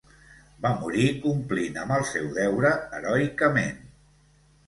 [0.61, 3.79] Va morir complint amb el seu deure heroicament.